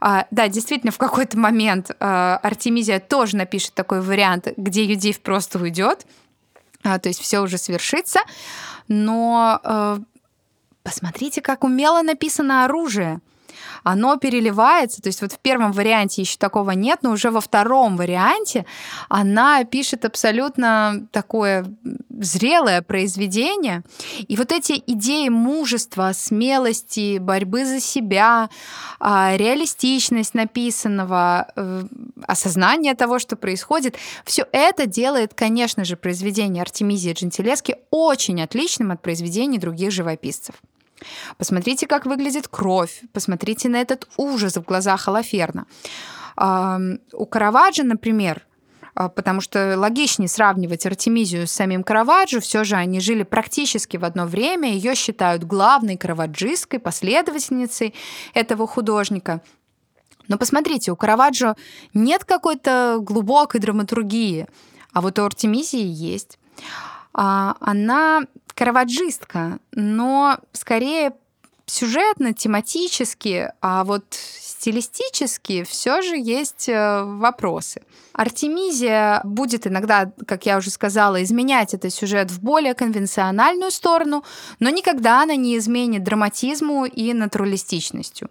[0.00, 6.06] Да, действительно, в какой-то момент Артемизия тоже напишет такой вариант, где Юдеев просто уйдет,
[6.84, 8.20] э, то есть все уже свершится.
[8.88, 9.98] Но э,
[10.82, 13.20] посмотрите, как умело написано оружие
[13.84, 15.00] оно переливается.
[15.00, 18.66] То есть вот в первом варианте еще такого нет, но уже во втором варианте
[19.08, 21.66] она пишет абсолютно такое
[22.10, 23.82] зрелое произведение.
[24.26, 28.48] И вот эти идеи мужества, смелости, борьбы за себя,
[28.98, 31.82] а, реалистичность написанного, э,
[32.26, 39.02] осознание того, что происходит, все это делает, конечно же, произведение Артемизии Джентилески очень отличным от
[39.02, 40.54] произведений других живописцев.
[41.38, 45.66] Посмотрите, как выглядит кровь, посмотрите на этот ужас в глазах Алаферна.
[46.36, 48.44] У Караваджо, например,
[48.94, 54.04] а, потому что логичнее сравнивать Артемизию с самим Караваджо, все же они жили практически в
[54.04, 57.94] одно время, ее считают главной караваджистской последовательницей
[58.34, 59.42] этого художника.
[60.28, 61.54] Но посмотрите, у Караваджо
[61.92, 64.46] нет какой-то глубокой драматургии,
[64.92, 66.38] а вот у Артемизии есть.
[67.12, 68.22] А, она
[68.54, 71.12] караваджистка, но скорее
[71.66, 77.82] сюжетно, тематически, а вот стилистически все же есть э, вопросы.
[78.12, 84.24] Артемизия будет иногда, как я уже сказала, изменять этот сюжет в более конвенциональную сторону,
[84.60, 88.30] но никогда она не изменит драматизму и натуралистичностью.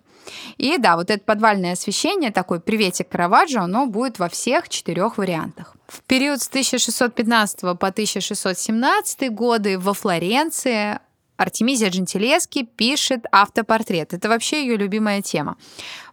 [0.57, 5.75] И да, вот это подвальное освещение, такой приветик Караваджо, оно будет во всех четырех вариантах.
[5.88, 10.99] В период с 1615 по 1617 годы во Флоренции
[11.38, 14.13] Артемизия Джентилески пишет автопортрет.
[14.13, 15.57] Это вообще ее любимая тема.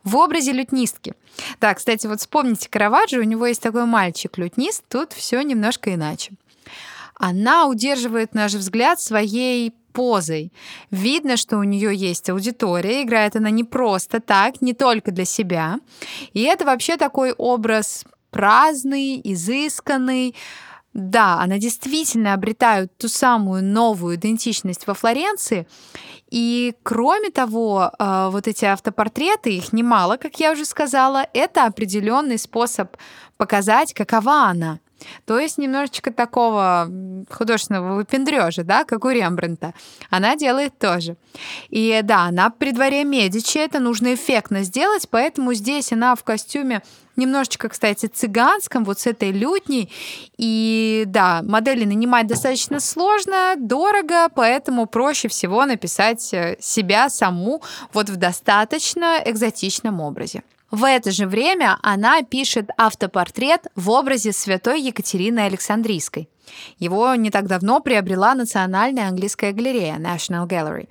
[0.02, 1.14] В образе лютнистки.
[1.58, 6.32] Так, кстати, вот вспомните Караваджо, у него есть такой мальчик-лютнист, тут все немножко иначе.
[7.14, 10.52] Она удерживает наш взгляд своей позой.
[10.90, 15.80] Видно, что у нее есть аудитория, играет она не просто так, не только для себя.
[16.32, 20.34] И это вообще такой образ праздный, изысканный.
[20.92, 25.68] Да, она действительно обретает ту самую новую идентичность во Флоренции.
[26.30, 32.38] И кроме того, э, вот эти автопортреты, их немало, как я уже сказала, это определенный
[32.38, 32.96] способ
[33.36, 34.80] показать, какова она.
[35.24, 36.88] То есть немножечко такого
[37.30, 39.74] художественного выпендрежа, да, как у Рембрандта.
[40.10, 41.16] Она делает тоже.
[41.68, 46.82] И да, она при дворе Медичи, это нужно эффектно сделать, поэтому здесь она в костюме
[47.16, 49.92] немножечко, кстати, цыганском, вот с этой лютней.
[50.36, 58.08] И да, модели нанимать достаточно сложно, дорого, поэтому проще всего написать э, себя саму вот
[58.08, 60.42] в достаточно экзотичном образе.
[60.70, 66.28] В это же время она пишет автопортрет в образе святой Екатерины Александрийской.
[66.78, 70.88] Его не так давно приобрела Национальная английская галерея National Gallery.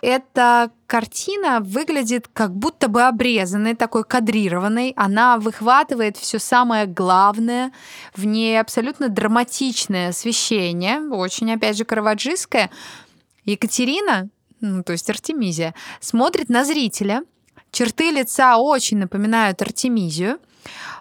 [0.00, 4.94] Эта картина выглядит как будто бы обрезанной, такой кадрированной.
[4.96, 7.72] Она выхватывает все самое главное.
[8.14, 12.70] В ней абсолютно драматичное освещение, очень, опять же, караваджистское.
[13.44, 17.24] Екатерина, ну, то есть Артемизия, смотрит на зрителя–
[17.70, 20.38] Черты лица очень напоминают Артемизию.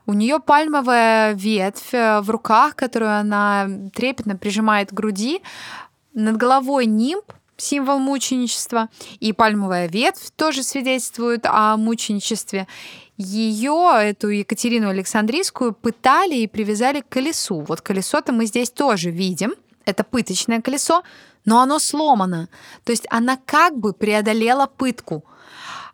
[0.06, 5.42] У нее пальмовая ветвь э, в руках, которую она трепетно прижимает к груди.
[6.14, 12.68] Над головой нимб, символ мученичества, и пальмовая ветвь тоже свидетельствует о мученичестве.
[13.18, 17.62] Ее, эту Екатерину Александрийскую, пытали и привязали к колесу.
[17.68, 19.54] Вот колесо-то мы здесь тоже видим.
[19.86, 21.04] Это пыточное колесо,
[21.46, 22.48] но оно сломано.
[22.86, 25.26] То есть она как бы преодолела пытку–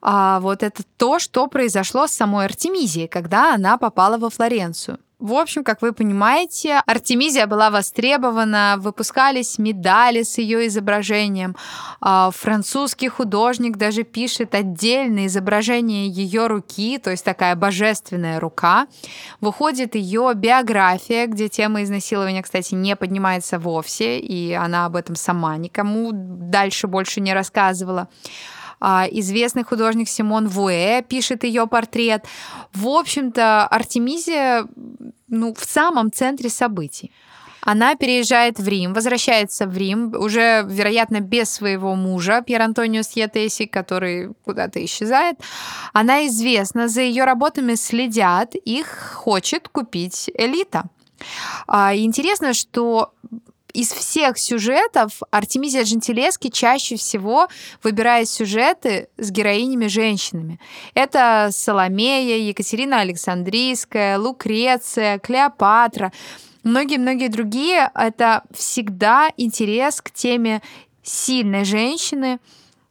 [0.07, 4.99] а вот это то, что произошло с самой Артемизией, когда она попала во Флоренцию.
[5.17, 11.55] В общем, как вы понимаете, Артемизия была востребована, выпускались медали с ее изображением.
[12.01, 18.85] А, французский художник даже пишет отдельное изображение ее руки, то есть такая божественная рука.
[19.41, 25.57] Выходит ее биография, где тема изнасилования, кстати, не поднимается вовсе, и она об этом сама
[25.57, 28.09] никому дальше больше не рассказывала.
[28.79, 32.25] А, известный художник Симон Вуэ пишет ее портрет.
[32.73, 34.67] В общем-то, Артемизия
[35.27, 37.11] ну, в самом центре событий.
[37.61, 43.65] Она переезжает в Рим, возвращается в Рим, уже, вероятно, без своего мужа, Пьер Антонио Сьетеси,
[43.65, 45.39] который куда-то исчезает.
[45.91, 50.83] Она известна, за ее работами следят, их хочет купить элита.
[51.67, 53.13] А, интересно, что
[53.75, 57.47] из всех сюжетов Артемизия Джентилески чаще всего
[57.83, 60.59] выбирает сюжеты с героинями-женщинами.
[60.93, 66.13] Это Соломея, Екатерина Александрийская, Лукреция, Клеопатра.
[66.63, 70.61] Многие-многие другие— это всегда интерес к теме
[71.03, 72.39] сильной женщины,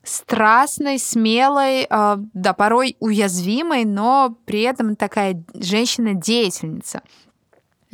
[0.03, 7.03] страстной, смелой, э, да, порой уязвимой, но при этом такая женщина-деятельница.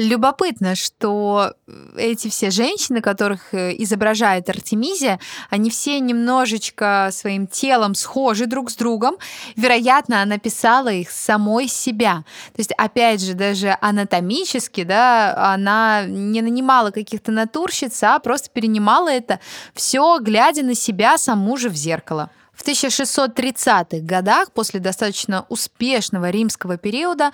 [0.00, 1.52] Любопытно, что
[1.94, 5.20] эти все женщины, которых э, изображает Артемизия,
[5.50, 9.16] они все немножечко своим телом схожи друг с другом.
[9.56, 12.24] Вероятно, она писала их самой себя.
[12.54, 19.10] То есть, опять же, даже анатомически, да, она не нанимала каких-то натурщиц, а просто перенимала
[19.10, 19.38] это
[19.74, 22.30] все, глядя на себя саму же в зеркало.
[22.54, 27.32] В 1630-х годах, после достаточно успешного римского периода,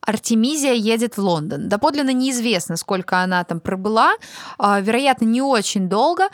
[0.00, 1.68] Артемизия едет в Лондон.
[1.68, 4.12] Доподлинно неизвестно, сколько она там пробыла,
[4.58, 6.28] а, вероятно, не очень долго.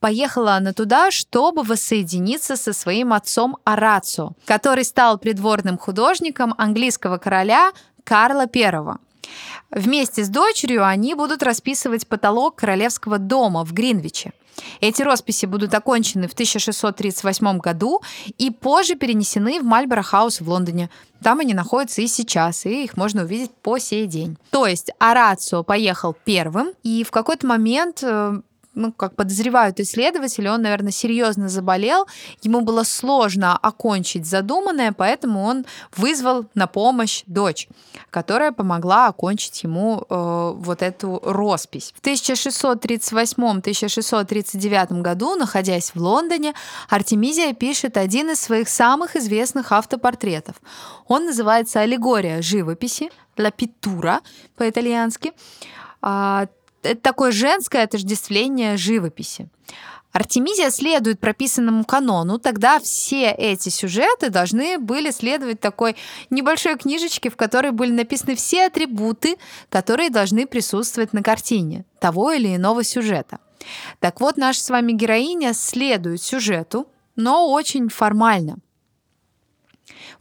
[0.00, 7.70] Поехала она туда, чтобы воссоединиться со своим отцом Арацио, который стал придворным художником английского короля
[8.02, 8.96] Карла I.
[9.70, 14.32] Вместе с дочерью они будут расписывать потолок королевского дома в Гринвиче.
[14.80, 18.02] Эти росписи будут окончены в 1638 году
[18.38, 20.90] и позже перенесены в Мальборо-хаус в Лондоне.
[21.22, 24.36] Там они находятся и сейчас, и их можно увидеть по сей день.
[24.50, 28.40] То есть Арацио поехал первым, и в какой-то момент э,
[28.74, 32.06] ну, как подозревают исследователи, он, наверное, серьезно заболел,
[32.42, 35.64] ему было сложно окончить задуманное, поэтому он
[35.96, 37.68] вызвал на помощь дочь,
[38.10, 41.92] которая помогла окончить ему э, вот эту роспись.
[41.96, 46.54] В 1638-1639 году, находясь в Лондоне,
[46.88, 50.56] Артемизия пишет один из своих самых известных автопортретов.
[51.06, 54.20] Он называется «Аллегория живописи», «La pittura»
[54.56, 55.32] по-итальянски.
[56.82, 59.48] Это такое женское отождествление живописи.
[60.12, 65.96] Артемизия следует прописанному канону, тогда все эти сюжеты должны были следовать такой
[66.28, 69.38] небольшой книжечке, в которой были написаны все атрибуты,
[69.70, 73.38] которые должны присутствовать на картине того или иного сюжета.
[74.00, 78.58] Так вот, наша с вами героиня следует сюжету, но очень формально–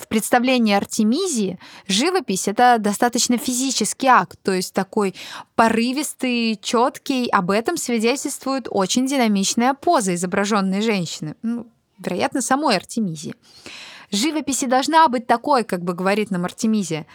[0.02, 5.16] в представлении Артемизии живопись— это достаточно физический акт, то есть такой
[5.56, 7.30] порывистый, четкий.
[7.30, 11.36] Об этом свидетельствует очень динамичная поза изображенной женщины.
[11.44, 11.68] Ну,
[12.00, 13.36] вероятно, самой Артемизии.
[14.12, 17.06] Живопись и должна быть такой, как бы говорит нам Артемизия,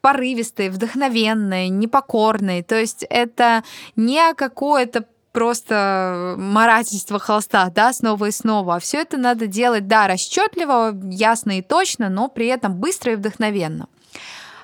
[0.00, 2.62] порывистой, вдохновенной, непокорной.
[2.62, 3.64] То есть это
[3.96, 8.76] не какое-то просто марательство холста, да, снова и снова.
[8.76, 13.16] А все это надо делать, да, расчетливо, ясно и точно, но при этом быстро и
[13.16, 13.88] вдохновенно.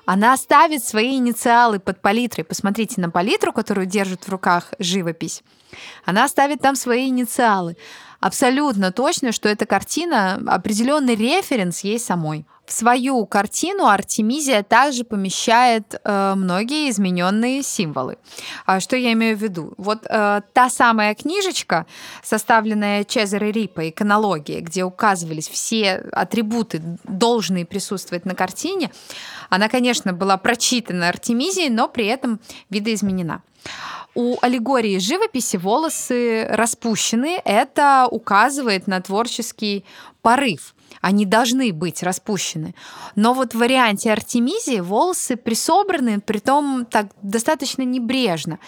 [0.07, 2.45] Она ставит свои инициалы под палитрой.
[2.45, 5.43] Посмотрите на палитру, которую держит в руках живопись.
[6.05, 7.77] Она ставит там свои инициалы.
[8.21, 12.47] Абсолютно точно, что эта картина определенный референс ей самой.
[12.71, 18.17] В свою картину Артемизия также помещает э, многие измененные символы.
[18.65, 19.75] А что я имею в виду?
[19.77, 21.87] Вот э, та самая книжечка,
[22.23, 28.93] составленная Чезаре Рипа «Иконология», где указывались все атрибуты, должные присутствовать на картине,
[29.49, 32.39] она, конечно, была прочитана Артемизией, но при этом
[32.71, 33.43] видоизменена.
[34.15, 37.43] У аллегории живописи волосы распущены.
[37.45, 39.85] Это указывает на творческий
[40.23, 42.75] порыв они должны быть распущены.
[43.17, 48.59] Но вот в варианте Артемизии волосы присобраны, притом так достаточно небрежно,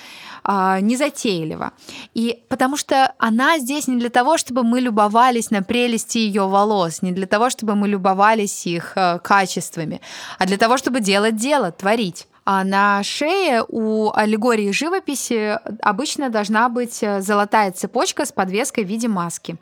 [0.45, 1.73] а, незатейливо.
[2.15, 7.03] И потому что она здесь не для того, чтобы мы любовались на прелести ее волос,
[7.03, 10.01] не для того, чтобы мы любовались их э, качествами,
[10.39, 12.27] а для того, чтобы делать дело, творить.
[12.45, 18.89] А на шее у аллегории живописи обычно должна быть э, золотая цепочка с подвеской в
[18.89, 19.59] виде маски.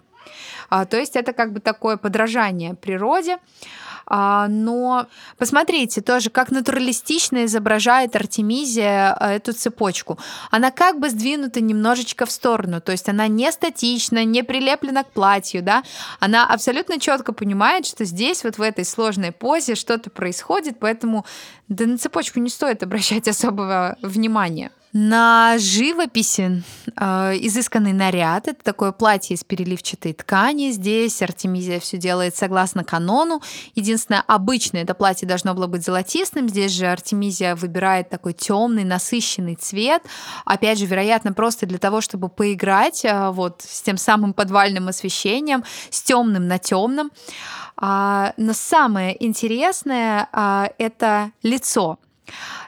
[0.70, 3.38] А, то есть это как бы такое подражание природе.
[4.12, 5.06] А, но
[5.38, 10.18] посмотрите тоже, как натуралистично изображает Артемизия а, эту цепочку.
[10.50, 15.12] Она как бы сдвинута немножечко в сторону, то есть она не статична, не прилеплена к
[15.12, 15.84] платью, да,
[16.18, 21.24] она абсолютно четко понимает, что здесь вот в этой сложной позе что-то происходит, поэтому
[21.68, 24.72] да на цепочку не стоит обращать особого внимания.
[24.93, 26.64] На живописи
[26.97, 28.49] э, изысканный наряд.
[28.49, 30.72] Это такое платье из переливчатой ткани.
[30.72, 33.41] Здесь Артемизия все делает согласно канону.
[33.76, 36.49] Единственное, обычно это платье должно было быть золотистым.
[36.49, 40.03] Здесь же Артемизия выбирает такой темный, насыщенный цвет.
[40.45, 45.62] Опять же, вероятно, просто для того, чтобы поиграть э, вот с тем самым подвальным освещением,
[45.91, 47.12] с темным на темном.
[47.76, 51.99] А, но самое интересное а, это лицо.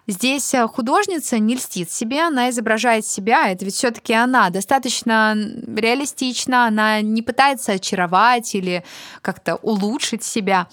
[0.07, 6.67] Здесь э, художница не льстит себе, она изображает себя, это ведь все-таки она достаточно реалистична,
[6.67, 8.85] она не пытается очаровать или
[9.21, 10.69] как-то улучшить себя.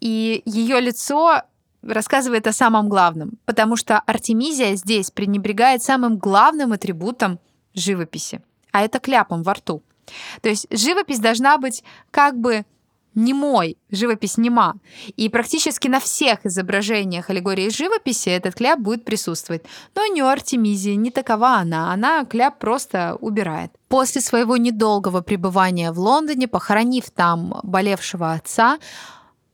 [0.00, 1.42] И ее лицо
[1.82, 7.38] рассказывает о самом главном, потому что Артемизия здесь пренебрегает самым главным атрибутом
[7.74, 8.42] живописи,
[8.72, 9.82] а это кляпом во рту.
[10.42, 12.64] То есть живопись должна быть как бы
[13.14, 14.74] немой, живопись нема.
[15.16, 19.62] И практически на всех изображениях аллегории живописи этот кляп будет присутствовать.
[19.94, 21.92] Но не у Артемизии, не такова она.
[21.92, 23.70] Она кляп просто убирает.
[23.88, 28.78] После своего недолгого пребывания в Лондоне, похоронив там болевшего отца,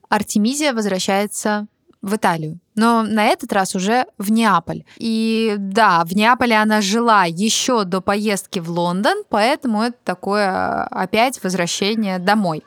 [0.08, 1.66] Артемизия возвращается
[2.02, 2.58] в Италию.
[2.74, 4.84] Но на этот раз уже в Неаполь.
[4.96, 11.42] И да, в Неаполе она жила еще до поездки в Лондон, поэтому это такое опять
[11.42, 12.62] возвращение домой.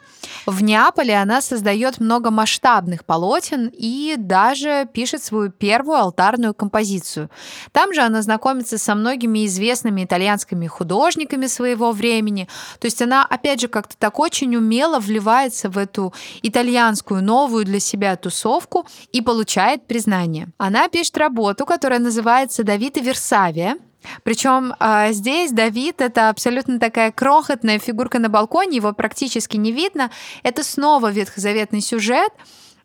[0.45, 7.29] В Неаполе она создает много масштабных полотен и даже пишет свою первую алтарную композицию.
[7.71, 12.47] Там же она знакомится со многими известными итальянскими художниками своего времени.
[12.79, 17.79] То есть она, опять же, как-то так очень умело вливается в эту итальянскую новую для
[17.79, 20.47] себя тусовку и получает признание.
[20.57, 23.77] Она пишет работу, которая называется «Давид и Версавия»,
[24.23, 30.11] причем э, здесь Давид это абсолютно такая крохотная фигурка на балконе, его практически не видно.
[30.43, 32.31] Это снова ветхозаветный сюжет.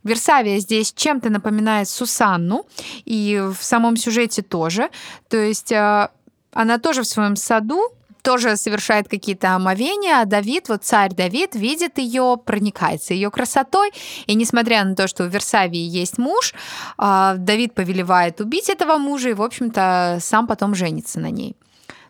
[0.04, 2.66] Версавия здесь чем-то напоминает Сусанну,
[3.04, 4.90] и в самом сюжете тоже.
[5.28, 6.08] То есть э,
[6.52, 7.92] она тоже в своем саду
[8.28, 13.90] тоже совершает какие-то омовения, а Давид, вот царь Давид, видит ее, проникается ее красотой,
[14.26, 16.52] и несмотря на то, что у Версавии есть муж,
[16.98, 21.56] а, Давид повелевает убить этого мужа и, в общем-то, сам потом женится на ней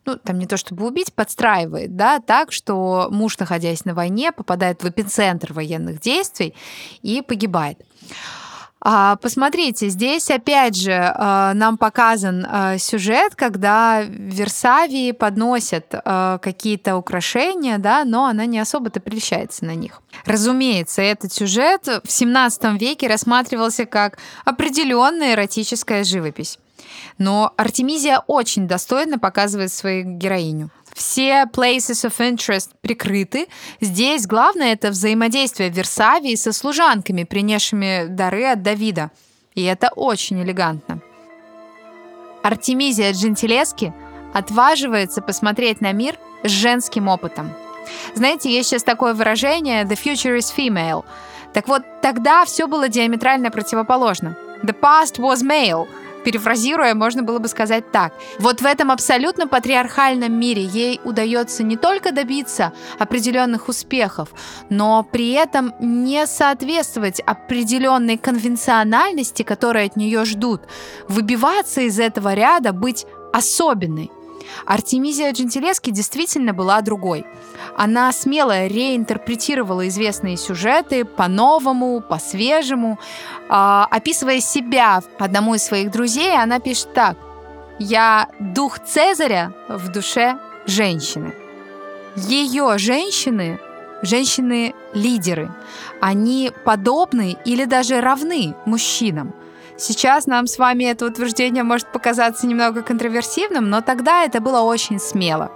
[0.07, 4.83] ну, там не то чтобы убить, подстраивает, да, так, что муж, находясь на войне, попадает
[4.83, 6.55] в эпицентр военных действий
[7.03, 7.79] и погибает.
[8.81, 15.95] А, посмотрите, здесь опять же а, нам показан а, сюжет, когда Версавии подносят
[16.41, 20.01] какие-то украшения, да, но она не особо-то прельщается на них.
[20.25, 26.59] Разумеется, этот сюжет в 17 веке рассматривался как определенная эротическая живопись.
[27.19, 33.47] Но Артемизия очень достойно показывает свою героиню все places of interest прикрыты.
[33.81, 39.11] Здесь главное это взаимодействие Версавии со служанками, принесшими дары от Давида.
[39.55, 41.01] И это очень элегантно.
[42.43, 43.95] Артемизия Джентилески
[44.35, 47.53] отваживается посмотреть на мир с женским опытом.
[48.15, 51.05] Знаете, есть сейчас такое выражение «the future is female».
[51.55, 54.37] Так вот, тогда все было диаметрально противоположно.
[54.63, 55.89] «The past was male»,
[56.25, 58.13] перефразируя, можно было бы сказать так.
[58.39, 64.31] Вот в этом абсолютно патриархальном мире ей удается не только добиться определенных успехов,
[64.71, 70.63] но при этом не соответствовать определенной конвенциональности, которой от нее ждут,
[71.09, 74.11] выбиваться из этого ряда, быть особенной.
[74.67, 77.27] Артемизия Джентилески действительно была другой.
[77.77, 82.99] Она смело реинтерпретировала известные сюжеты по-новому, по-свежему.
[83.49, 87.17] А, описывая себя одному из своих друзей, она пишет так.
[87.79, 91.35] «Я дух Цезаря в душе женщины».
[92.17, 93.61] Ее женщины
[94.03, 95.51] женщины-лидеры.
[96.01, 99.35] Они подобны или даже равны мужчинам.
[99.79, 104.99] Сейчас нам с вами это утверждение может показаться немного контроверсивным, но тогда это было очень
[104.99, 105.53] смело.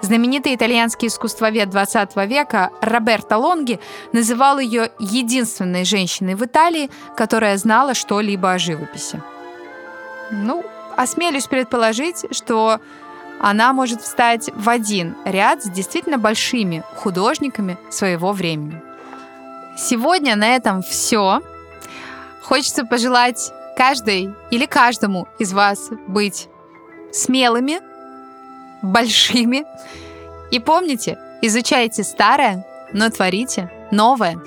[0.00, 3.78] Знаменитый итальянский искусствовед 20 века Роберто Лонги
[4.12, 9.22] называл ее единственной женщиной в Италии, которая знала что-либо о живописи.
[10.30, 10.64] Ну,
[10.96, 12.80] осмелюсь предположить, что
[13.38, 18.80] она может встать в один ряд с действительно большими художниками своего времени.
[19.76, 21.42] Сегодня на этом все.
[22.46, 26.48] Хочется пожелать каждой или каждому из вас быть
[27.10, 27.80] смелыми,
[28.82, 29.64] большими.
[30.52, 34.38] И помните, изучайте старое, но творите новое.